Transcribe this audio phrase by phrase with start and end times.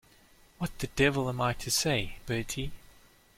[0.57, 2.71] What the devil am I to say, Bertie?